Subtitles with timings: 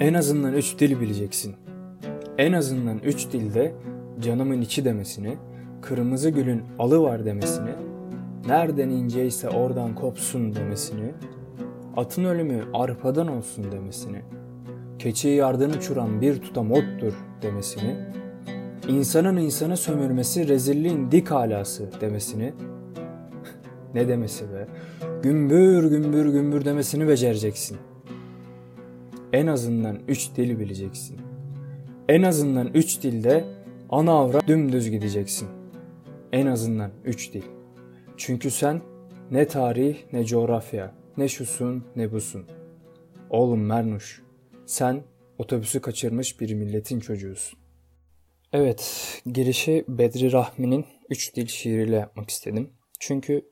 [0.00, 1.54] En azından üç dil bileceksin.
[2.38, 3.74] En azından üç dilde
[4.20, 5.36] canımın içi demesini,
[5.82, 7.70] kırmızı gülün alı var demesini,
[8.46, 11.12] nereden inceyse oradan kopsun demesini,
[11.96, 14.22] atın ölümü arpadan olsun demesini,
[14.98, 17.12] keçiyi yardan uçuran bir tutam ottur
[17.42, 17.96] demesini,
[18.88, 22.52] insanın insanı sömürmesi rezilliğin dik alası demesini,
[23.94, 24.66] ne demesi be,
[25.22, 27.78] gümbür gümbür gümbür demesini becereceksin.
[29.32, 31.20] En azından üç dil bileceksin.
[32.08, 33.44] En azından üç dilde
[33.90, 35.48] ana avra dümdüz gideceksin.
[36.32, 37.42] En azından üç dil.
[38.16, 38.80] Çünkü sen
[39.30, 42.46] ne tarih ne coğrafya, ne şusun ne busun.
[43.30, 44.22] Oğlum Mernuş,
[44.66, 45.02] sen
[45.38, 47.58] otobüsü kaçırmış bir milletin çocuğusun.
[48.52, 52.70] Evet, girişi Bedri Rahmi'nin üç dil şiiriyle yapmak istedim.
[53.00, 53.50] Çünkü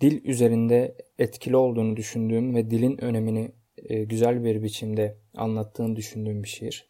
[0.00, 6.48] dil üzerinde etkili olduğunu düşündüğüm ve dilin önemini e, güzel bir biçimde anlattığını düşündüğüm bir
[6.48, 6.88] şiir.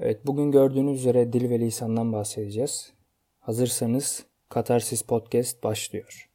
[0.00, 2.92] Evet, bugün gördüğünüz üzere dil ve lisandan bahsedeceğiz.
[3.40, 6.28] Hazırsanız Katarsis Podcast başlıyor.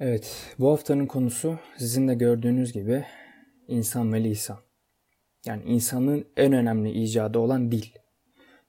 [0.00, 3.04] Evet, bu haftanın konusu sizin de gördüğünüz gibi
[3.68, 4.58] insan ve lisan.
[5.46, 7.86] Yani insanın en önemli icadı olan dil.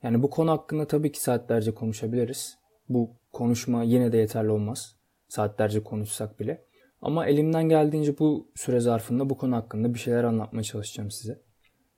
[0.04, 2.58] Yani bu konu hakkında tabii ki saatlerce konuşabiliriz.
[2.90, 4.96] Bu konuşma yine de yeterli olmaz.
[5.28, 6.66] Saatlerce konuşsak bile.
[7.02, 11.42] Ama elimden geldiğince bu süre zarfında bu konu hakkında bir şeyler anlatmaya çalışacağım size.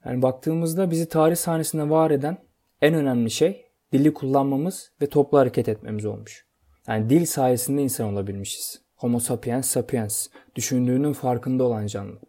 [0.05, 2.37] Yani baktığımızda bizi tarih sahnesinde var eden
[2.81, 6.45] en önemli şey dili kullanmamız ve toplu hareket etmemiz olmuş.
[6.87, 8.81] Yani dil sayesinde insan olabilmişiz.
[8.95, 12.19] Homo sapiens sapiens, düşündüğünün farkında olan canlı.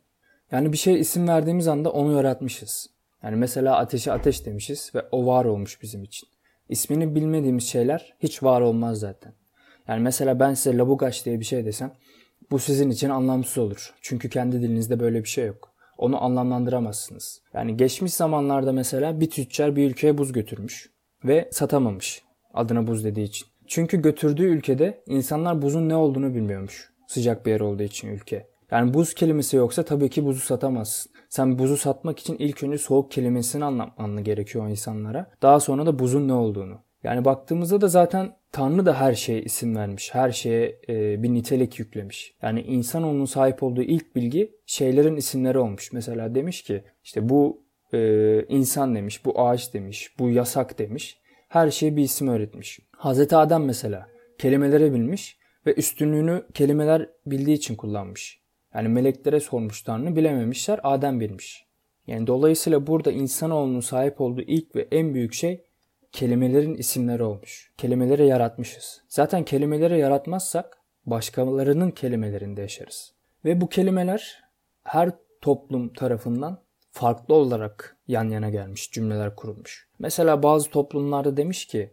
[0.52, 2.86] Yani bir şey isim verdiğimiz anda onu yaratmışız.
[3.22, 6.28] Yani mesela ateşe ateş demişiz ve o var olmuş bizim için.
[6.68, 9.34] İsmini bilmediğimiz şeyler hiç var olmaz zaten.
[9.88, 11.92] Yani mesela ben size labugaş diye bir şey desem
[12.50, 13.94] bu sizin için anlamsız olur.
[14.00, 15.72] Çünkü kendi dilinizde böyle bir şey yok.
[15.98, 17.42] Onu anlamlandıramazsınız.
[17.54, 20.90] Yani geçmiş zamanlarda mesela bir tüccar bir ülkeye buz götürmüş
[21.24, 22.22] ve satamamış
[22.54, 23.48] adına buz dediği için.
[23.66, 26.92] Çünkü götürdüğü ülkede insanlar buzun ne olduğunu bilmiyormuş.
[27.06, 28.51] Sıcak bir yer olduğu için ülke.
[28.72, 31.12] Yani buz kelimesi yoksa tabii ki buzu satamazsın.
[31.28, 35.30] Sen buzu satmak için ilk önce soğuk kelimesini anlatman gerekiyor insanlara.
[35.42, 36.78] Daha sonra da buzun ne olduğunu.
[37.04, 40.14] Yani baktığımızda da zaten Tanrı da her şeye isim vermiş.
[40.14, 42.34] Her şeye e, bir nitelik yüklemiş.
[42.42, 45.92] Yani insanoğlunun sahip olduğu ilk bilgi şeylerin isimleri olmuş.
[45.92, 47.62] Mesela demiş ki işte bu
[47.92, 47.98] e,
[48.48, 51.18] insan demiş, bu ağaç demiş, bu yasak demiş.
[51.48, 52.80] Her şeye bir isim öğretmiş.
[52.96, 58.41] Hazreti Adem mesela kelimelere bilmiş ve üstünlüğünü kelimeler bildiği için kullanmış.
[58.74, 61.66] Yani meleklere sormuş Tanrı bilememişler Adem bilmiş.
[62.06, 65.64] Yani dolayısıyla burada insanoğlunun sahip olduğu ilk ve en büyük şey
[66.12, 67.72] kelimelerin isimleri olmuş.
[67.76, 69.02] Kelimeleri yaratmışız.
[69.08, 73.12] Zaten kelimeleri yaratmazsak başkalarının kelimelerinde yaşarız.
[73.44, 74.42] Ve bu kelimeler
[74.84, 79.88] her toplum tarafından farklı olarak yan yana gelmiş, cümleler kurulmuş.
[79.98, 81.92] Mesela bazı toplumlarda demiş ki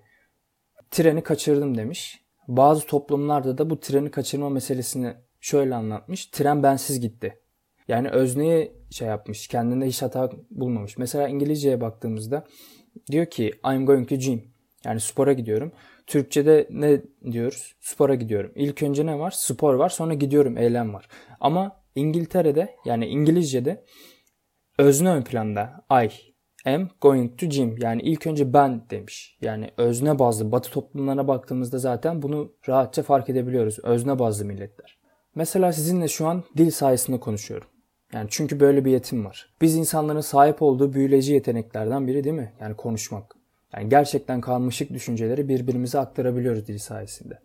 [0.91, 2.23] treni kaçırdım demiş.
[2.47, 6.25] Bazı toplumlarda da bu treni kaçırma meselesini şöyle anlatmış.
[6.25, 7.39] Tren bensiz gitti.
[7.88, 9.47] Yani özneye şey yapmış.
[9.47, 10.97] Kendinde hiç hata bulmamış.
[10.97, 12.45] Mesela İngilizceye baktığımızda
[13.11, 14.44] diyor ki I'm going to gym.
[14.85, 15.72] Yani spora gidiyorum.
[16.07, 17.01] Türkçe'de ne
[17.31, 17.75] diyoruz?
[17.79, 18.51] Spora gidiyorum.
[18.55, 19.31] İlk önce ne var?
[19.31, 19.89] Spor var.
[19.89, 20.57] Sonra gidiyorum.
[20.57, 21.07] Eylem var.
[21.39, 23.85] Ama İngiltere'de yani İngilizce'de
[24.77, 25.85] özne ön planda.
[25.91, 26.09] I
[26.66, 27.75] am going to gym.
[27.81, 29.38] Yani ilk önce ben demiş.
[29.41, 30.51] Yani özne bazlı.
[30.51, 33.79] Batı toplumlarına baktığımızda zaten bunu rahatça fark edebiliyoruz.
[33.83, 34.99] Özne bazlı milletler.
[35.35, 37.67] Mesela sizinle şu an dil sayesinde konuşuyorum.
[38.13, 39.53] Yani çünkü böyle bir yetim var.
[39.62, 42.53] Biz insanların sahip olduğu büyüleyici yeteneklerden biri değil mi?
[42.59, 43.35] Yani konuşmak.
[43.73, 47.39] Yani gerçekten karmaşık düşünceleri birbirimize aktarabiliyoruz dil sayesinde.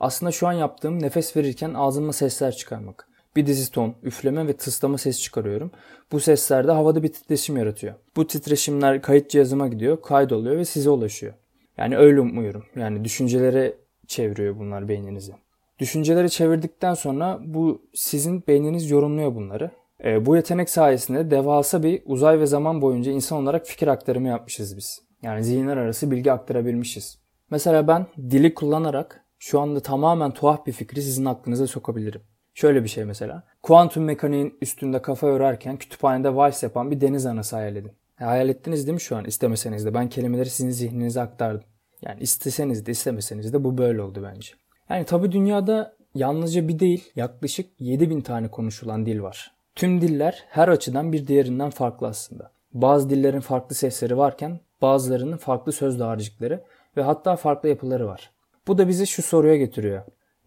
[0.00, 3.08] Aslında şu an yaptığım nefes verirken ağzıma sesler çıkarmak.
[3.36, 5.70] Bir dizi ton, üfleme ve tıslama ses çıkarıyorum.
[6.12, 7.94] Bu sesler de havada bir titreşim yaratıyor.
[8.16, 11.34] Bu titreşimler kayıt cihazıma gidiyor, kaydoluyor ve size ulaşıyor.
[11.76, 12.64] Yani öyle umuyorum.
[12.76, 13.74] Yani düşüncelere
[14.06, 15.32] çeviriyor bunlar beyninizi.
[15.80, 19.70] Düşünceleri çevirdikten sonra bu sizin beyniniz yorumluyor bunları.
[20.04, 24.76] E, bu yetenek sayesinde devasa bir uzay ve zaman boyunca insan olarak fikir aktarımı yapmışız
[24.76, 25.02] biz.
[25.22, 27.18] Yani zihinler arası bilgi aktarabilmişiz.
[27.50, 32.22] Mesela ben dili kullanarak şu anda tamamen tuhaf bir fikri sizin aklınıza sokabilirim.
[32.54, 33.42] Şöyle bir şey mesela.
[33.62, 37.92] Kuantum mekaniğin üstünde kafa örerken kütüphanede vals yapan bir deniz anası hayal edin.
[38.20, 39.94] E, hayal ettiniz değil mi şu an istemeseniz de?
[39.94, 41.64] Ben kelimeleri sizin zihninize aktardım.
[42.02, 44.59] Yani isteseniz de istemeseniz de bu böyle oldu bence.
[44.90, 49.52] Yani tabi dünyada yalnızca bir değil yaklaşık 7000 tane konuşulan dil var.
[49.74, 52.50] Tüm diller her açıdan bir diğerinden farklı aslında.
[52.72, 56.64] Bazı dillerin farklı sesleri varken bazılarının farklı söz dağarcıkları
[56.96, 58.30] ve hatta farklı yapıları var.
[58.66, 60.02] Bu da bizi şu soruya getiriyor.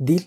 [0.08, 0.22] Dil,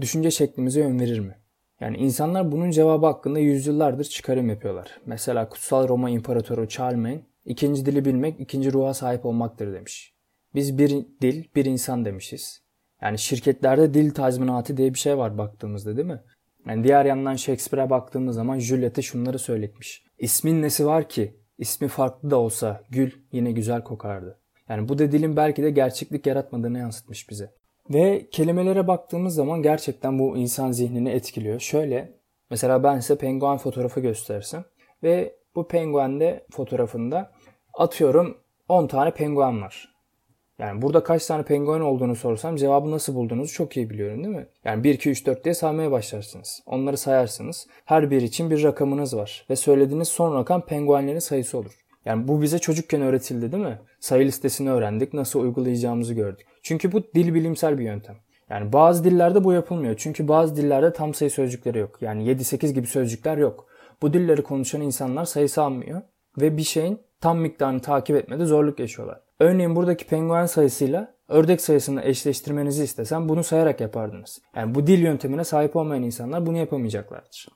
[0.00, 1.36] düşünce şeklimize yön verir mi?
[1.80, 5.00] Yani insanlar bunun cevabı hakkında yüzyıllardır çıkarım yapıyorlar.
[5.06, 10.14] Mesela Kutsal Roma İmparatoru Charlemagne, ikinci dili bilmek ikinci ruha sahip olmaktır demiş.
[10.54, 10.90] Biz bir
[11.20, 12.61] dil, bir insan demişiz.
[13.02, 16.20] Yani şirketlerde dil tazminatı diye bir şey var baktığımızda değil mi?
[16.66, 20.04] Yani diğer yandan Shakespeare'e baktığımız zaman Juliet'e şunları söyletmiş.
[20.18, 21.36] İsmin nesi var ki?
[21.58, 24.38] İsmi farklı da olsa gül yine güzel kokardı.
[24.68, 27.50] Yani bu da dilin belki de gerçeklik yaratmadığını yansıtmış bize.
[27.90, 31.60] Ve kelimelere baktığımız zaman gerçekten bu insan zihnini etkiliyor.
[31.60, 32.12] Şöyle
[32.50, 34.64] mesela ben size penguen fotoğrafı göstersem
[35.02, 37.32] ve bu penguende fotoğrafında
[37.74, 38.38] atıyorum
[38.68, 39.91] 10 tane penguen var.
[40.58, 44.46] Yani burada kaç tane penguen olduğunu sorsam cevabı nasıl bulduğunuzu çok iyi biliyorum değil mi?
[44.64, 46.62] Yani 1, 2, 3, 4 diye saymaya başlarsınız.
[46.66, 47.66] Onları sayarsınız.
[47.84, 49.46] Her bir için bir rakamınız var.
[49.50, 51.72] Ve söylediğiniz son rakam penguenlerin sayısı olur.
[52.04, 53.78] Yani bu bize çocukken öğretildi değil mi?
[54.00, 56.46] Sayı listesini öğrendik, nasıl uygulayacağımızı gördük.
[56.62, 58.16] Çünkü bu dil bilimsel bir yöntem.
[58.50, 59.94] Yani bazı dillerde bu yapılmıyor.
[59.98, 61.98] Çünkü bazı dillerde tam sayı sözcükleri yok.
[62.02, 63.66] Yani 7-8 gibi sözcükler yok.
[64.02, 66.02] Bu dilleri konuşan insanlar sayısı almıyor
[66.40, 69.20] ve bir şeyin tam miktarını takip etmede zorluk yaşıyorlar.
[69.40, 74.38] Örneğin buradaki penguen sayısıyla ördek sayısını eşleştirmenizi istesem bunu sayarak yapardınız.
[74.56, 77.48] Yani bu dil yöntemine sahip olmayan insanlar bunu yapamayacaklardır.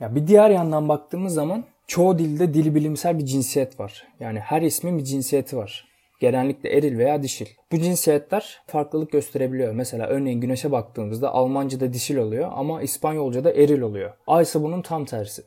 [0.00, 4.06] Ya bir diğer yandan baktığımız zaman çoğu dilde dil bilimsel bir cinsiyet var.
[4.20, 5.88] Yani her ismin bir cinsiyeti var.
[6.20, 7.46] Genellikle eril veya dişil.
[7.72, 9.72] Bu cinsiyetler farklılık gösterebiliyor.
[9.72, 14.12] Mesela örneğin güneşe baktığımızda Almanca'da dişil oluyor ama İspanyolca'da eril oluyor.
[14.26, 15.42] Ay ise bunun tam tersi.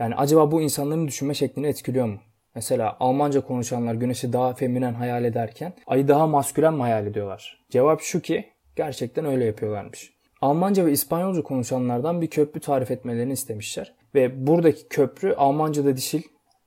[0.00, 2.18] Yani acaba bu insanların düşünme şeklini etkiliyor mu?
[2.54, 7.64] Mesela Almanca konuşanlar güneşi daha feminen hayal ederken ayı daha maskülen mi hayal ediyorlar?
[7.70, 8.44] Cevap şu ki
[8.76, 10.12] gerçekten öyle yapıyorlarmış.
[10.40, 13.94] Almanca ve İspanyolca konuşanlardan bir köprü tarif etmelerini istemişler.
[14.14, 16.22] Ve buradaki köprü Almanca'da dişil,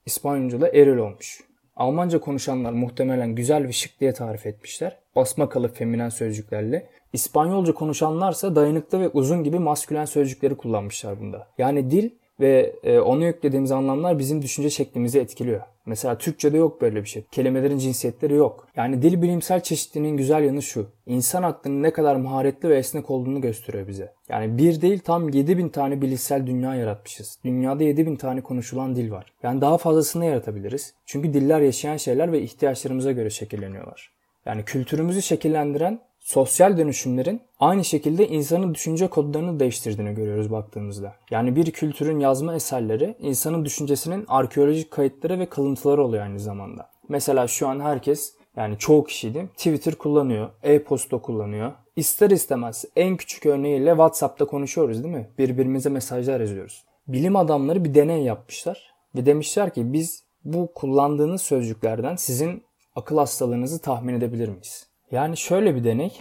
[0.05, 1.41] İspanyolca'da eril olmuş.
[1.75, 4.99] Almanca konuşanlar muhtemelen güzel ve şık diye tarif etmişler.
[5.15, 6.89] Basma kalıp feminen sözcüklerle.
[7.13, 11.47] İspanyolca konuşanlarsa dayanıklı ve uzun gibi maskülen sözcükleri kullanmışlar bunda.
[11.57, 12.09] Yani dil
[12.39, 15.61] ve e, onu yüklediğimiz anlamlar bizim düşünce şeklimizi etkiliyor.
[15.85, 17.23] Mesela Türkçe'de yok böyle bir şey.
[17.31, 18.67] Kelimelerin cinsiyetleri yok.
[18.75, 20.87] Yani dil bilimsel çeşitliliğinin güzel yanı şu.
[21.05, 24.13] İnsan aklının ne kadar maharetli ve esnek olduğunu gösteriyor bize.
[24.29, 27.39] Yani bir değil tam 7000 tane bilişsel dünya yaratmışız.
[27.45, 29.33] Dünyada 7000 tane konuşulan dil var.
[29.43, 30.93] Yani daha fazlasını yaratabiliriz.
[31.05, 34.11] Çünkü diller yaşayan şeyler ve ihtiyaçlarımıza göre şekilleniyorlar.
[34.45, 41.15] Yani kültürümüzü şekillendiren sosyal dönüşümlerin aynı şekilde insanın düşünce kodlarını değiştirdiğini görüyoruz baktığımızda.
[41.31, 46.89] Yani bir kültürün yazma eserleri insanın düşüncesinin arkeolojik kayıtları ve kalıntıları oluyor aynı zamanda.
[47.09, 51.71] Mesela şu an herkes yani çoğu kişi değil Twitter kullanıyor, e-posta kullanıyor.
[51.95, 55.29] İster istemez en küçük örneğiyle WhatsApp'ta konuşuyoruz değil mi?
[55.37, 56.83] Birbirimize mesajlar yazıyoruz.
[57.07, 62.63] Bilim adamları bir deney yapmışlar ve demişler ki biz bu kullandığınız sözcüklerden sizin
[62.95, 64.92] akıl hastalığınızı tahmin edebilir miyiz?
[65.13, 66.11] Yani şöyle bir deney.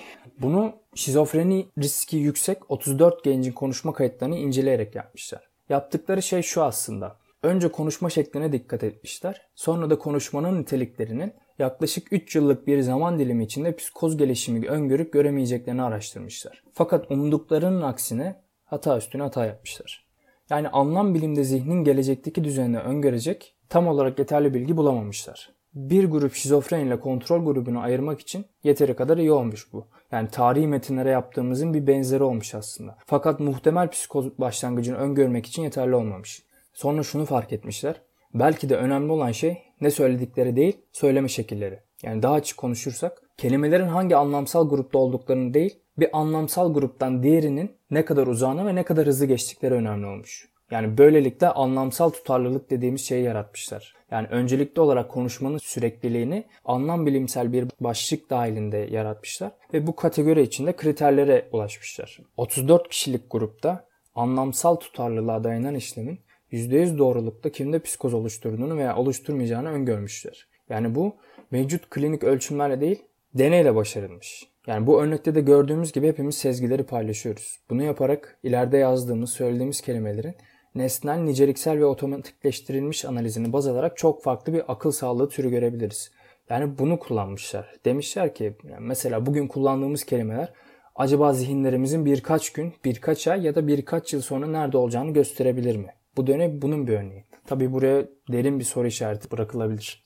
[0.40, 5.48] Bunu şizofreni riski yüksek 34 gencin konuşma kayıtlarını inceleyerek yapmışlar.
[5.68, 7.16] Yaptıkları şey şu aslında.
[7.42, 9.40] Önce konuşma şekline dikkat etmişler.
[9.54, 15.82] Sonra da konuşmanın niteliklerinin yaklaşık 3 yıllık bir zaman dilimi içinde psikoz gelişimi öngörüp göremeyeceklerini
[15.82, 16.62] araştırmışlar.
[16.72, 20.06] Fakat umduklarının aksine hata üstüne hata yapmışlar.
[20.50, 26.86] Yani anlam bilimde zihnin gelecekteki düzenini öngörecek tam olarak yeterli bilgi bulamamışlar bir grup şizofren
[26.86, 29.86] ile kontrol grubunu ayırmak için yeteri kadar iyi olmuş bu.
[30.12, 32.96] Yani tarihi metinlere yaptığımızın bir benzeri olmuş aslında.
[33.06, 36.42] Fakat muhtemel psikoz başlangıcını öngörmek için yeterli olmamış.
[36.74, 38.00] Sonra şunu fark etmişler.
[38.34, 41.80] Belki de önemli olan şey ne söyledikleri değil, söyleme şekilleri.
[42.02, 48.04] Yani daha açık konuşursak, kelimelerin hangi anlamsal grupta olduklarını değil, bir anlamsal gruptan diğerinin ne
[48.04, 50.51] kadar uzağına ve ne kadar hızlı geçtikleri önemli olmuş.
[50.72, 53.94] Yani böylelikle anlamsal tutarlılık dediğimiz şeyi yaratmışlar.
[54.10, 60.76] Yani öncelikli olarak konuşmanın sürekliliğini anlam bilimsel bir başlık dahilinde yaratmışlar ve bu kategori içinde
[60.76, 62.18] kriterlere ulaşmışlar.
[62.36, 66.20] 34 kişilik grupta anlamsal tutarlılığa dayanan işlemin
[66.52, 70.48] %100 doğrulukta kimde psikoz oluşturduğunu veya oluşturmayacağını öngörmüşler.
[70.68, 71.16] Yani bu
[71.50, 73.02] mevcut klinik ölçümlerle değil
[73.34, 74.52] deneyle başarılmış.
[74.66, 77.60] Yani bu örnekte de gördüğümüz gibi hepimiz sezgileri paylaşıyoruz.
[77.70, 80.34] Bunu yaparak ileride yazdığımız, söylediğimiz kelimelerin
[80.74, 86.10] nesnel, niceliksel ve otomatikleştirilmiş analizini baz alarak çok farklı bir akıl sağlığı türü görebiliriz.
[86.50, 87.74] Yani bunu kullanmışlar.
[87.84, 90.52] Demişler ki mesela bugün kullandığımız kelimeler
[90.96, 95.94] acaba zihinlerimizin birkaç gün, birkaç ay ya da birkaç yıl sonra nerede olacağını gösterebilir mi?
[96.16, 97.24] Bu dönem bunun bir örneği.
[97.46, 100.04] Tabi buraya derin bir soru işareti bırakılabilir.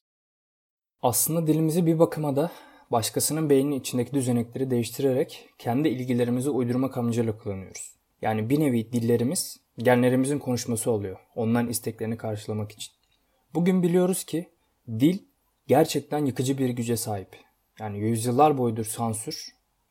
[1.03, 2.51] Aslında dilimizi bir bakıma da
[2.91, 7.97] başkasının beyninin içindeki düzenekleri değiştirerek kendi ilgilerimizi uydurmak amacıyla kullanıyoruz.
[8.23, 11.19] Yani bir nevi dillerimiz genlerimizin konuşması oluyor.
[11.35, 12.93] Onların isteklerini karşılamak için.
[13.55, 14.49] Bugün biliyoruz ki
[14.89, 15.19] dil
[15.67, 17.29] gerçekten yıkıcı bir güce sahip.
[17.81, 19.47] Yani yüzyıllar boyudur sansür,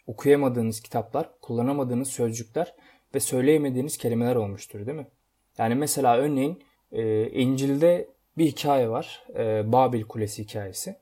[0.07, 2.75] okuyamadığınız kitaplar, kullanamadığınız sözcükler
[3.15, 5.07] ve söyleyemediğiniz kelimeler olmuştur değil mi?
[5.57, 9.23] Yani mesela örneğin e, İncil'de bir hikaye var.
[9.35, 10.95] E, Babil Kulesi hikayesi.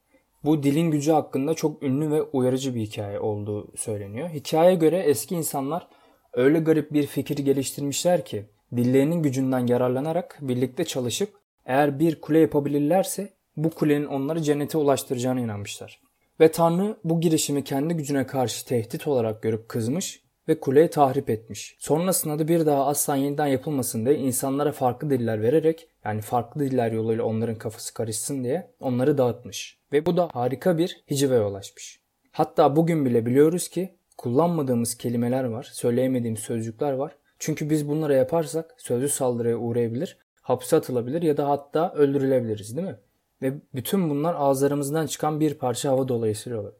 [0.44, 4.30] Bu dilin gücü hakkında çok ünlü ve uyarıcı bir hikaye olduğu söyleniyor.
[4.30, 5.88] Hikayeye göre eski insanlar
[6.34, 11.30] öyle garip bir fikir geliştirmişler ki dillerinin gücünden yararlanarak birlikte çalışıp
[11.66, 16.02] eğer bir kule yapabilirlerse bu kulenin onları cennete ulaştıracağına inanmışlar.
[16.40, 21.75] Ve Tanrı bu girişimi kendi gücüne karşı tehdit olarak görüp kızmış ve kuleyi tahrip etmiş.
[21.80, 26.92] Sonrasında da bir daha asla yeniden yapılmasın diye insanlara farklı diller vererek yani farklı diller
[26.92, 29.80] yoluyla onların kafası karışsın diye onları dağıtmış.
[29.94, 32.00] Ve bu da harika bir hicive yol açmış.
[32.32, 37.15] Hatta bugün bile biliyoruz ki kullanmadığımız kelimeler var, söyleyemediğimiz sözcükler var.
[37.39, 43.00] Çünkü biz bunlara yaparsak sözlü saldırıya uğrayabilir, hapse atılabilir ya da hatta öldürülebiliriz değil mi?
[43.41, 46.74] Ve bütün bunlar ağızlarımızdan çıkan bir parça hava dolayısıyla olur.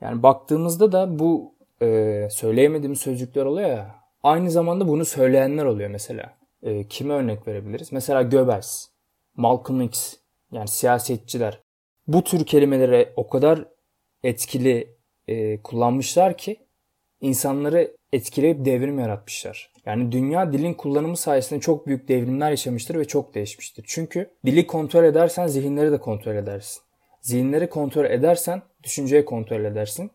[0.00, 3.94] Yani baktığımızda da bu e, söyleyemediğimiz sözcükler oluyor ya.
[4.22, 6.36] Aynı zamanda bunu söyleyenler oluyor mesela.
[6.62, 7.92] E, kime örnek verebiliriz?
[7.92, 8.86] Mesela Goebbels,
[9.36, 10.16] Malcolm X
[10.52, 11.60] yani siyasetçiler.
[12.06, 13.64] Bu tür kelimelere o kadar
[14.22, 14.95] etkili
[15.28, 16.56] e, kullanmışlar ki
[17.20, 19.72] insanları etkileyip devrim yaratmışlar.
[19.86, 23.84] Yani dünya dilin kullanımı sayesinde çok büyük devrimler yaşamıştır ve çok değişmiştir.
[23.88, 26.82] Çünkü dili kontrol edersen zihinleri de kontrol edersin.
[27.20, 30.10] Zihinleri kontrol edersen düşünceyi kontrol edersin.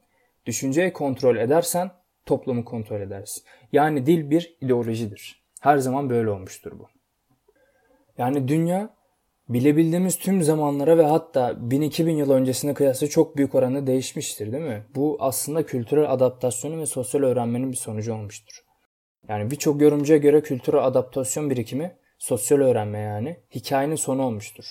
[0.45, 1.91] Düşünceyi kontrol edersen
[2.25, 3.43] toplumu kontrol edersin.
[3.71, 5.41] Yani dil bir ideolojidir.
[5.61, 6.87] Her zaman böyle olmuştur bu.
[8.17, 8.89] Yani dünya
[9.53, 14.83] bilebildiğimiz tüm zamanlara ve hatta 1000-2000 yıl öncesine kıyasla çok büyük oranda değişmiştir değil mi?
[14.95, 18.63] Bu aslında kültürel adaptasyonu ve sosyal öğrenmenin bir sonucu olmuştur.
[19.27, 24.65] Yani birçok yorumcuya göre kültürel adaptasyon birikimi sosyal öğrenme yani hikayenin sonu olmuştur.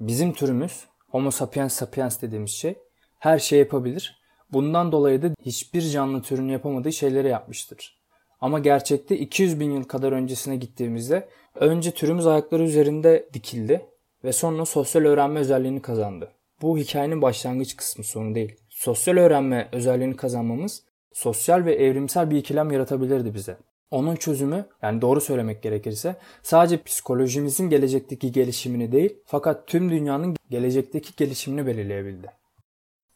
[0.00, 2.74] Bizim türümüz Homo sapiens sapiens dediğimiz şey
[3.18, 4.22] her şey yapabilir.
[4.52, 7.98] Bundan dolayı da hiçbir canlı türün yapamadığı şeyleri yapmıştır.
[8.40, 13.86] Ama gerçekte 200 bin yıl kadar öncesine gittiğimizde önce türümüz ayakları üzerinde dikildi
[14.24, 16.32] ve sonra sosyal öğrenme özelliğini kazandı.
[16.62, 18.56] Bu hikayenin başlangıç kısmı sonu değil.
[18.68, 23.56] Sosyal öğrenme özelliğini kazanmamız sosyal ve evrimsel bir ikilem yaratabilirdi bize.
[23.90, 31.16] Onun çözümü yani doğru söylemek gerekirse sadece psikolojimizin gelecekteki gelişimini değil fakat tüm dünyanın gelecekteki
[31.16, 32.30] gelişimini belirleyebildi.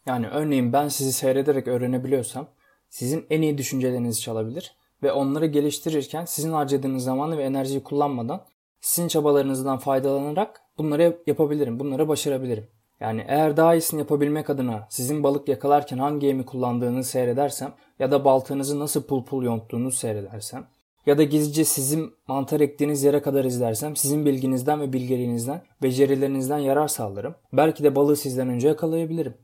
[0.06, 2.48] Yani örneğin ben sizi seyrederek öğrenebiliyorsam
[2.88, 8.44] sizin en iyi düşüncelerinizi çalabilir ve onları geliştirirken sizin harcadığınız zamanı ve enerjiyi kullanmadan
[8.80, 12.66] sizin çabalarınızdan faydalanarak bunları yapabilirim, bunları başarabilirim.
[13.00, 18.24] Yani eğer daha iyisini yapabilmek adına sizin balık yakalarken hangi yemi kullandığınızı seyredersem ya da
[18.24, 20.66] baltığınızı nasıl pul pul yonttuğunuzu seyredersem
[21.06, 26.88] ya da gizlice sizin mantar ektiğiniz yere kadar izlersem sizin bilginizden ve bilgeliğinizden, becerilerinizden yarar
[26.88, 27.34] sağlarım.
[27.52, 29.34] Belki de balığı sizden önce yakalayabilirim.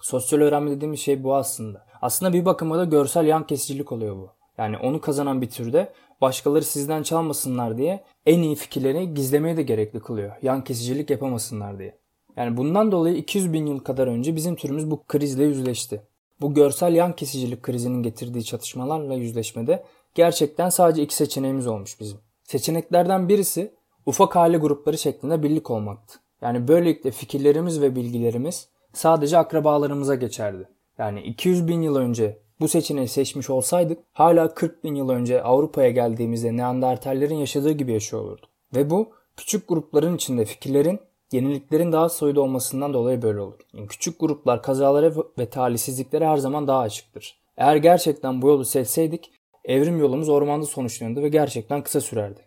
[0.00, 1.86] Sosyal öğrenme dediğimiz şey bu aslında.
[2.02, 4.39] Aslında bir bakıma da görsel yan kesicilik oluyor bu.
[4.60, 10.00] Yani onu kazanan bir türde başkaları sizden çalmasınlar diye en iyi fikirleri gizlemeye de gerekli
[10.00, 10.32] kılıyor.
[10.42, 11.98] Yan kesicilik yapamasınlar diye.
[12.36, 16.02] Yani bundan dolayı 200 bin yıl kadar önce bizim türümüz bu krizle yüzleşti.
[16.40, 22.18] Bu görsel yan kesicilik krizinin getirdiği çatışmalarla yüzleşmede gerçekten sadece iki seçeneğimiz olmuş bizim.
[22.44, 23.74] Seçeneklerden birisi
[24.06, 26.18] ufak aile grupları şeklinde birlik olmaktı.
[26.42, 30.68] Yani böylelikle fikirlerimiz ve bilgilerimiz sadece akrabalarımıza geçerdi.
[30.98, 35.90] Yani 200 bin yıl önce bu seçeneği seçmiş olsaydık hala 40 bin yıl önce Avrupa'ya
[35.90, 38.50] geldiğimizde Neandertallerin yaşadığı gibi yaşıyor olurduk.
[38.74, 41.00] Ve bu küçük grupların içinde fikirlerin
[41.32, 43.60] yeniliklerin daha soylu olmasından dolayı böyle olur.
[43.72, 47.40] Yani küçük gruplar kazalara ve talihsizliklere her zaman daha açıktır.
[47.56, 49.30] Eğer gerçekten bu yolu seçseydik
[49.64, 52.40] evrim yolumuz ormanda sonuçlanırdı ve gerçekten kısa sürerdi.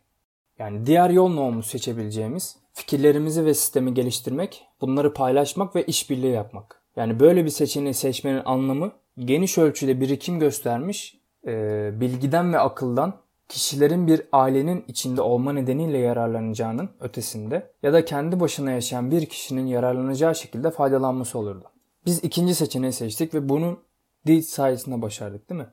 [0.59, 6.83] Yani diğer yol ne olmuş seçebileceğimiz fikirlerimizi ve sistemi geliştirmek, bunları paylaşmak ve işbirliği yapmak.
[6.95, 14.07] Yani böyle bir seçeneği seçmenin anlamı geniş ölçüde birikim göstermiş, e, bilgiden ve akıldan kişilerin
[14.07, 20.35] bir ailenin içinde olma nedeniyle yararlanacağının ötesinde ya da kendi başına yaşayan bir kişinin yararlanacağı
[20.35, 21.65] şekilde faydalanması olurdu.
[22.05, 23.79] Biz ikinci seçeneği seçtik ve bunun
[24.27, 25.67] dil sayesinde başardık değil mi?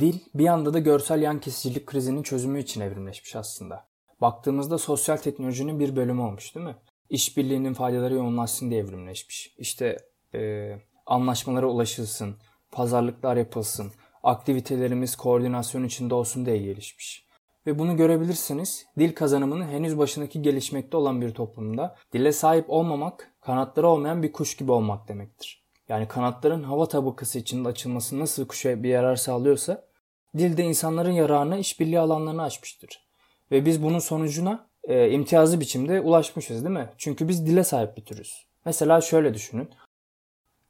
[0.00, 3.86] Dil bir anda da görsel yan kesicilik krizinin çözümü için evrimleşmiş aslında.
[4.20, 6.76] Baktığımızda sosyal teknolojinin bir bölümü olmuş değil mi?
[7.10, 9.54] İşbirliğinin faydaları yoğunlaşsın diye evrimleşmiş.
[9.58, 9.96] İşte
[10.34, 10.72] e,
[11.06, 12.36] anlaşmalara ulaşılsın,
[12.72, 17.26] pazarlıklar yapılsın, aktivitelerimiz koordinasyon içinde olsun diye gelişmiş.
[17.66, 18.86] Ve bunu görebilirsiniz.
[18.98, 24.56] Dil kazanımının henüz başındaki gelişmekte olan bir toplumda dile sahip olmamak, kanatları olmayan bir kuş
[24.56, 25.64] gibi olmak demektir.
[25.88, 29.90] Yani kanatların hava tabakası içinde açılması nasıl kuşa bir yarar sağlıyorsa,
[30.38, 33.06] Dil de insanların yararına işbirliği alanlarını açmıştır.
[33.50, 36.88] Ve biz bunun sonucuna e, imtiyazlı biçimde ulaşmışız değil mi?
[36.98, 38.46] Çünkü biz dile sahip bir türüz.
[38.64, 39.70] Mesela şöyle düşünün.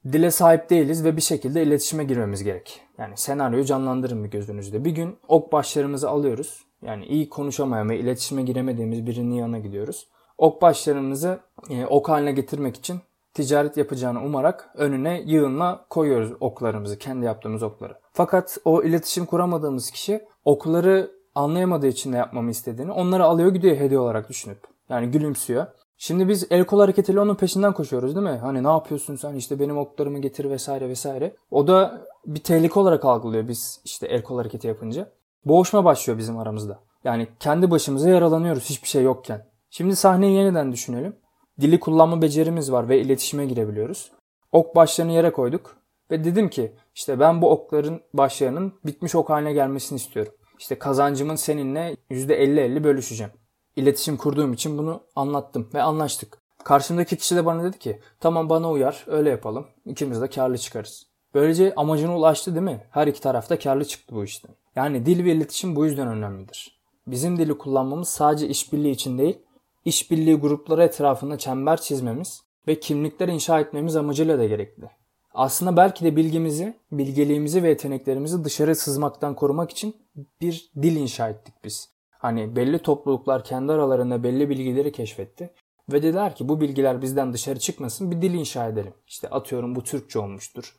[0.05, 2.81] Dile sahip değiliz ve bir şekilde iletişime girmemiz gerek.
[2.99, 4.85] Yani senaryoyu canlandırın bir gözünüzde.
[4.85, 6.65] Bir gün ok başlarımızı alıyoruz.
[6.83, 10.09] Yani iyi konuşamayan ve iletişime giremediğimiz birinin yanına gidiyoruz.
[10.39, 11.41] Ok başlarımızı
[11.71, 13.01] e, ok haline getirmek için
[13.35, 17.95] ticaret yapacağını umarak önüne yığınla koyuyoruz oklarımızı, kendi yaptığımız okları.
[18.13, 24.01] Fakat o iletişim kuramadığımız kişi okları anlayamadığı için ne yapmamı istediğini onları alıyor gidiyor hediye
[24.01, 24.59] olarak düşünüp.
[24.89, 25.67] Yani gülümsüyor.
[26.03, 28.39] Şimdi biz el kol hareketiyle onun peşinden koşuyoruz değil mi?
[28.43, 31.37] Hani ne yapıyorsun sen işte benim oklarımı getir vesaire vesaire.
[31.51, 35.13] O da bir tehlike olarak algılıyor biz işte el kol hareketi yapınca.
[35.45, 36.81] Boğuşma başlıyor bizim aramızda.
[37.05, 39.47] Yani kendi başımıza yaralanıyoruz hiçbir şey yokken.
[39.71, 41.17] Şimdi sahneyi yeniden düşünelim.
[41.61, 44.13] Dili kullanma becerimiz var ve iletişime girebiliyoruz.
[44.53, 45.77] Ok başlarını yere koyduk
[46.11, 50.33] ve dedim ki işte ben bu okların başlarının bitmiş ok haline gelmesini istiyorum.
[50.59, 53.33] İşte kazancımın seninle %50-50 bölüşeceğim.
[53.81, 56.39] İletişim kurduğum için bunu anlattım ve anlaştık.
[56.65, 59.67] Karşımdaki kişi de bana dedi ki tamam bana uyar öyle yapalım.
[59.87, 61.07] İkimiz de karlı çıkarız.
[61.35, 62.87] Böylece amacına ulaştı değil mi?
[62.91, 64.51] Her iki tarafta karlı çıktı bu işten.
[64.77, 66.81] Yani dil ve iletişim bu yüzden önemlidir.
[67.07, 69.39] Bizim dili kullanmamız sadece işbirliği için değil,
[69.85, 74.91] işbirliği grupları etrafında çember çizmemiz ve kimlikler inşa etmemiz amacıyla da gerekli.
[75.35, 79.97] Aslında belki de bilgimizi, bilgeliğimizi ve yeteneklerimizi dışarı sızmaktan korumak için
[80.41, 81.89] bir dil inşa ettik biz.
[82.21, 85.55] Hani belli topluluklar kendi aralarında belli bilgileri keşfetti.
[85.93, 88.95] Ve dediler ki bu bilgiler bizden dışarı çıkmasın bir dil inşa edelim.
[89.07, 90.77] İşte atıyorum bu Türkçe olmuştur.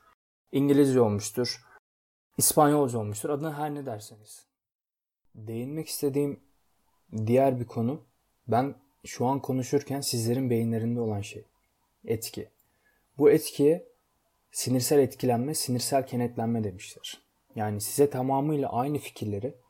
[0.52, 1.66] İngilizce olmuştur.
[2.38, 3.30] İspanyolca olmuştur.
[3.30, 4.46] Adına her ne derseniz.
[5.36, 6.40] Değinmek istediğim
[7.26, 8.02] diğer bir konu
[8.48, 11.46] ben şu an konuşurken sizlerin beyinlerinde olan şey.
[12.06, 12.50] Etki.
[13.18, 13.88] Bu etkiye
[14.52, 17.22] sinirsel etkilenme, sinirsel kenetlenme demişler.
[17.56, 19.61] Yani size tamamıyla aynı fikirleri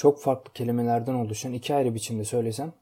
[0.00, 2.72] çok farklı kelimelerden oluşan iki ayrı biçimde söylesem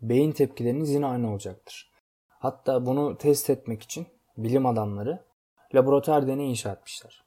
[0.00, 1.90] beyin tepkileriniz yine aynı olacaktır.
[2.28, 5.18] Hatta bunu test etmek için bilim adamları
[5.74, 7.24] laboratuvar deneyi inşa etmişler.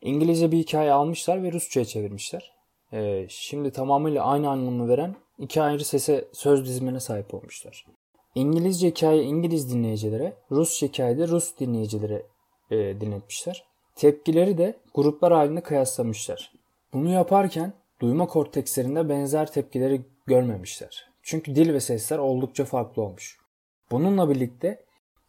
[0.00, 2.52] İngilizce bir hikaye almışlar ve Rusça'ya çevirmişler.
[2.92, 7.86] Ee, şimdi tamamıyla aynı anlamı veren iki ayrı sese söz dizimine sahip olmuşlar.
[8.34, 12.22] İngilizce hikaye İngiliz dinleyicilere, Rus hikayede Rus dinleyicilere
[12.70, 13.64] e, dinletmişler.
[13.94, 16.52] Tepkileri de gruplar halinde kıyaslamışlar.
[16.92, 21.10] Bunu yaparken duyma kortekslerinde benzer tepkileri görmemişler.
[21.22, 23.38] Çünkü dil ve sesler oldukça farklı olmuş.
[23.90, 24.84] Bununla birlikte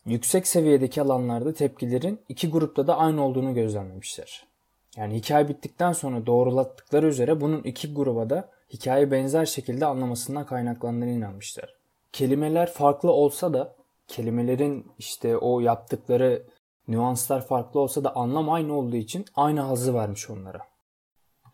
[0.06, 4.46] yüksek seviyedeki alanlarda tepkilerin iki grupta da aynı olduğunu gözlemlemişler.
[4.98, 11.12] Yani hikaye bittikten sonra doğrulattıkları üzere bunun iki gruba da hikaye benzer şekilde anlamasından kaynaklandığını
[11.12, 11.76] inanmışlar.
[12.12, 13.76] Kelimeler farklı olsa da
[14.08, 16.44] kelimelerin işte o yaptıkları
[16.88, 20.73] nüanslar farklı olsa da anlam aynı olduğu için aynı hazzı vermiş onlara.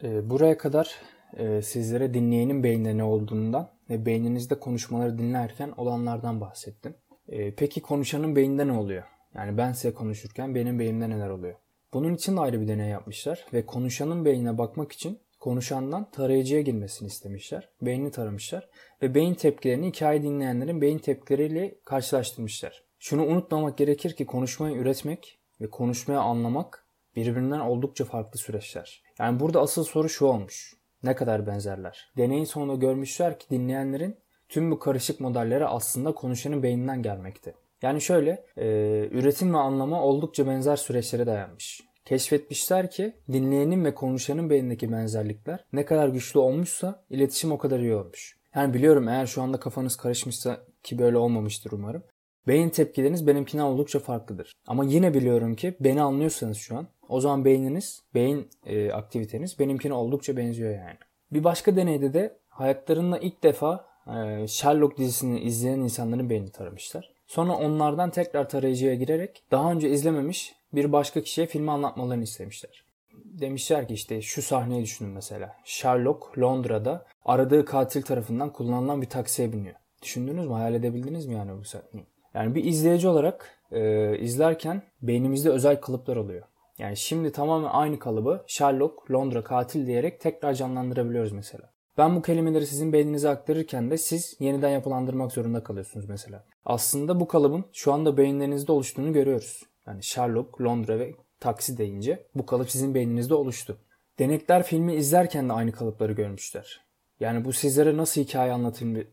[0.04, 0.96] E, buraya kadar
[1.38, 6.96] e, sizlere dinleyenin beyinde ne olduğundan ve beyninizde konuşmaları dinlerken olanlardan bahsettim.
[7.28, 9.04] E, peki konuşanın beyinde ne oluyor?
[9.36, 11.56] Yani ben size konuşurken benim beynimde neler oluyor?
[11.94, 17.08] Bunun için de ayrı bir deney yapmışlar ve konuşanın beynine bakmak için konuşandan tarayıcıya girmesini
[17.08, 17.70] istemişler.
[17.82, 18.70] Beynini taramışlar
[19.02, 22.84] ve beyin tepkilerini hikaye dinleyenlerin beyin tepkileriyle karşılaştırmışlar.
[23.00, 29.04] Şunu unutmamak gerekir ki konuşmayı üretmek ve konuşmayı anlamak birbirinden oldukça farklı süreçler.
[29.20, 30.74] Yani burada asıl soru şu olmuş.
[31.04, 32.12] Ne kadar benzerler?
[32.18, 34.16] Deneyin sonunda görmüşler ki dinleyenlerin
[34.50, 37.54] tüm bu karışık modelleri aslında konuşanın beyninden gelmekte.
[37.82, 38.68] Yani şöyle, e,
[39.12, 41.82] üretim ve anlama oldukça benzer süreçlere dayanmış.
[42.06, 47.96] Keşfetmişler ki dinleyenin ve konuşanın beynindeki benzerlikler ne kadar güçlü olmuşsa iletişim o kadar iyi
[47.96, 48.40] olmuş.
[48.56, 52.04] Yani biliyorum eğer şu anda kafanız karışmışsa ki böyle olmamıştır umarım.
[52.48, 54.54] Beyin tepkileriniz benimkinden oldukça farklıdır.
[54.68, 59.94] Ama yine biliyorum ki beni anlıyorsanız şu an o zaman beyniniz, beyin e, aktiviteniz benimkine
[59.94, 60.98] oldukça benziyor yani.
[61.32, 67.14] Bir başka deneyde de hayatlarında ilk defa e, Sherlock dizisini izleyen insanların beynini taramışlar.
[67.28, 72.84] Sonra onlardan tekrar tarayıcıya girerek daha önce izlememiş bir başka kişiye filmi anlatmalarını istemişler.
[73.26, 75.56] Demişler ki işte şu sahneyi düşünün mesela.
[75.64, 79.76] Sherlock Londra'da aradığı katil tarafından kullanılan bir taksiye biniyor.
[80.02, 80.54] Düşündünüz mü?
[80.54, 82.06] Hayal edebildiniz mi yani bu sahneyi?
[82.34, 86.44] Yani bir izleyici olarak e, izlerken beynimizde özel kalıplar oluyor.
[86.80, 91.72] Yani şimdi tamamen aynı kalıbı Sherlock, Londra katil diyerek tekrar canlandırabiliyoruz mesela.
[91.98, 96.46] Ben bu kelimeleri sizin beyninize aktarırken de siz yeniden yapılandırmak zorunda kalıyorsunuz mesela.
[96.66, 99.64] Aslında bu kalıbın şu anda beyinlerinizde oluştuğunu görüyoruz.
[99.88, 103.78] Yani Sherlock, Londra ve taksi deyince bu kalıp sizin beyninizde oluştu.
[104.20, 106.82] Denekler filmi izlerken de aynı kalıpları görmüşler.
[107.20, 108.52] Yani bu sizlere nasıl hikaye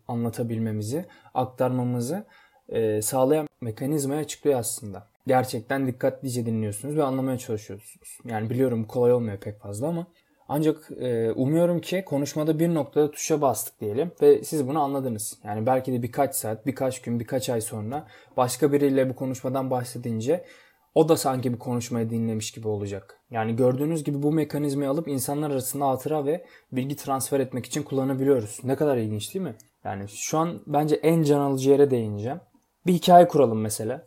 [0.09, 2.27] anlatabilmemizi, aktarmamızı
[2.69, 5.09] e, sağlayan mekanizmayı açıklıyor aslında.
[5.27, 8.19] Gerçekten dikkatlice dinliyorsunuz ve anlamaya çalışıyorsunuz.
[8.25, 10.07] Yani biliyorum kolay olmuyor pek fazla ama
[10.49, 15.39] Ancak e, umuyorum ki konuşmada bir noktada tuşa bastık diyelim ve siz bunu anladınız.
[15.45, 20.45] Yani belki de birkaç saat, birkaç gün, birkaç ay sonra başka biriyle bu konuşmadan bahsedince
[20.95, 23.21] o da sanki bir konuşmayı dinlemiş gibi olacak.
[23.31, 28.61] Yani gördüğünüz gibi bu mekanizmayı alıp insanlar arasında hatıra ve bilgi transfer etmek için kullanabiliyoruz.
[28.65, 29.55] Ne kadar ilginç değil mi?
[29.85, 32.41] Yani şu an bence en can alıcı yere değineceğim.
[32.87, 34.07] Bir hikaye kuralım mesela.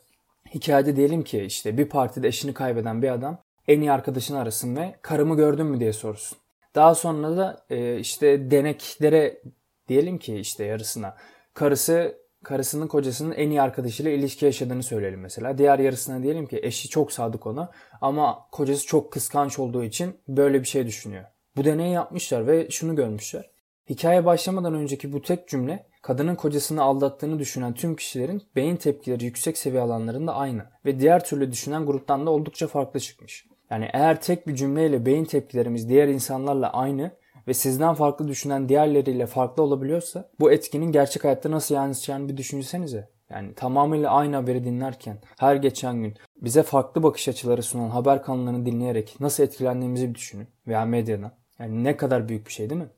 [0.54, 4.96] Hikayede diyelim ki işte bir partide eşini kaybeden bir adam en iyi arkadaşını arasın ve
[5.02, 6.38] karımı gördün mü diye sorsun.
[6.76, 9.42] Daha sonra da e, işte deneklere
[9.88, 11.18] diyelim ki işte yarısına
[11.54, 15.58] karısı karısının kocasının en iyi arkadaşıyla ilişki yaşadığını söyleyelim mesela.
[15.58, 20.62] Diğer yarısına diyelim ki eşi çok sadık ona ama kocası çok kıskanç olduğu için böyle
[20.62, 21.26] bir şey düşünüyor.
[21.56, 23.50] Bu deneyi yapmışlar ve şunu görmüşler.
[23.90, 29.58] Hikaye başlamadan önceki bu tek cümle kadının kocasını aldattığını düşünen tüm kişilerin beyin tepkileri yüksek
[29.58, 33.48] seviye alanlarında aynı ve diğer türlü düşünen gruptan da oldukça farklı çıkmış.
[33.70, 37.12] Yani eğer tek bir cümleyle beyin tepkilerimiz diğer insanlarla aynı
[37.48, 43.10] ve sizden farklı düşünen diğerleriyle farklı olabiliyorsa bu etkinin gerçek hayatta nasıl yansıyacağını bir düşünsenize.
[43.30, 48.66] Yani tamamıyla aynı haberi dinlerken her geçen gün bize farklı bakış açıları sunan haber kanallarını
[48.66, 51.32] dinleyerek nasıl etkilendiğimizi bir düşünün veya medyadan.
[51.60, 52.90] Yani ne kadar büyük bir şey değil mi?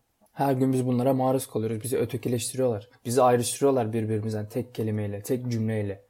[0.42, 1.84] Her gün biz bunlara maruz kalıyoruz.
[1.84, 2.90] Bizi ötekileştiriyorlar.
[3.06, 6.06] Bizi ayrıştırıyorlar birbirimizden tek kelimeyle, tek cümleyle.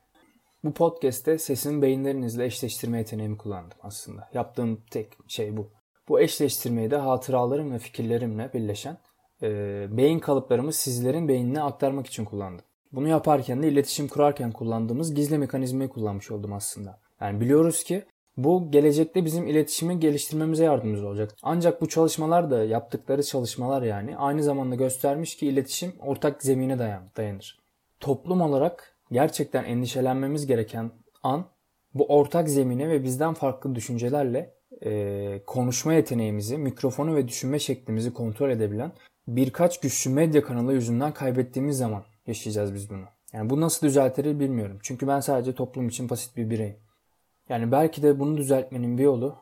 [0.63, 4.29] Bu podcast'te sesimi beyinlerinizle eşleştirme yeteneğimi kullandım aslında.
[4.33, 5.71] Yaptığım tek şey bu.
[6.09, 8.97] Bu eşleştirmeyi de hatıralarım ve fikirlerimle birleşen
[9.43, 9.47] e,
[9.97, 12.65] beyin kalıplarımı sizlerin beynine aktarmak için kullandım.
[12.91, 16.99] Bunu yaparken de iletişim kurarken kullandığımız gizli mekanizmayı kullanmış oldum aslında.
[17.21, 18.05] Yani biliyoruz ki
[18.37, 21.35] bu gelecekte bizim iletişimi geliştirmemize yardımcı olacak.
[21.43, 27.03] Ancak bu çalışmalar da yaptıkları çalışmalar yani aynı zamanda göstermiş ki iletişim ortak zemine dayan,
[27.17, 27.59] dayanır.
[27.99, 30.91] Toplum olarak gerçekten endişelenmemiz gereken
[31.23, 31.45] an
[31.93, 34.53] bu ortak zemine ve bizden farklı düşüncelerle
[34.85, 38.91] e, konuşma yeteneğimizi, mikrofonu ve düşünme şeklimizi kontrol edebilen
[39.27, 43.05] birkaç güçlü medya kanalı yüzünden kaybettiğimiz zaman yaşayacağız biz bunu.
[43.33, 44.79] Yani bu nasıl düzeltilir bilmiyorum.
[44.83, 46.75] Çünkü ben sadece toplum için basit bir bireyim.
[47.51, 49.35] Yani belki de bunu düzeltmenin bir yolu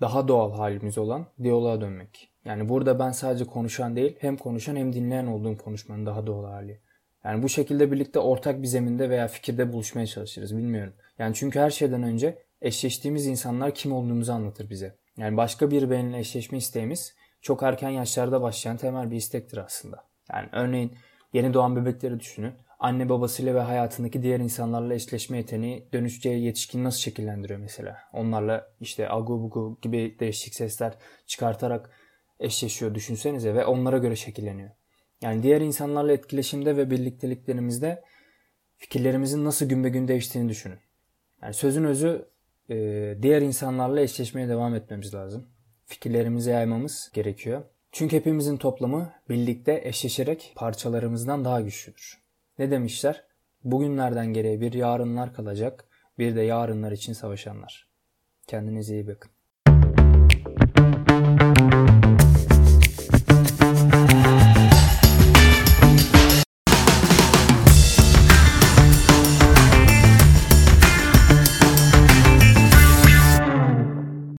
[0.00, 2.30] daha doğal halimiz olan diyaloğa dönmek.
[2.44, 6.80] Yani burada ben sadece konuşan değil hem konuşan hem dinleyen olduğum konuşmanın daha doğal hali.
[7.24, 10.92] Yani bu şekilde birlikte ortak bir zeminde veya fikirde buluşmaya çalışırız bilmiyorum.
[11.18, 14.96] Yani çünkü her şeyden önce eşleştiğimiz insanlar kim olduğumuzu anlatır bize.
[15.16, 20.04] Yani başka bir benimle eşleşme isteğimiz çok erken yaşlarda başlayan temel bir istektir aslında.
[20.32, 20.92] Yani örneğin
[21.32, 22.52] yeni doğan bebekleri düşünün.
[22.82, 27.98] Anne babasıyla ve hayatındaki diğer insanlarla eşleşme yeteneği dönüşeceği yetişkin nasıl şekillendiriyor mesela?
[28.12, 30.94] Onlarla işte agu bugu gibi değişik sesler
[31.26, 31.90] çıkartarak
[32.40, 34.70] eşleşiyor düşünsenize ve onlara göre şekilleniyor.
[35.20, 38.02] Yani diğer insanlarla etkileşimde ve birlikteliklerimizde
[38.76, 40.78] fikirlerimizin nasıl gün be gün değiştiğini düşünün.
[41.42, 42.28] Yani sözün özü
[42.70, 42.74] e,
[43.22, 45.46] diğer insanlarla eşleşmeye devam etmemiz lazım.
[45.86, 47.62] Fikirlerimizi yaymamız gerekiyor.
[47.92, 52.21] Çünkü hepimizin toplamı birlikte eşleşerek parçalarımızdan daha güçlüdür.
[52.58, 53.24] Ne demişler?
[53.64, 55.84] Bugünlerden geriye bir yarınlar kalacak,
[56.18, 57.88] bir de yarınlar için savaşanlar.
[58.46, 59.31] Kendinize iyi bakın.